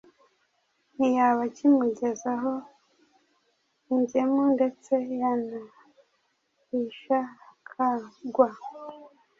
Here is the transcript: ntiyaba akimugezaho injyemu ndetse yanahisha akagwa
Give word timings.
ntiyaba 0.95 1.41
akimugezaho 1.49 2.53
injyemu 3.93 4.41
ndetse 4.55 4.93
yanahisha 5.21 7.17
akagwa 7.49 8.49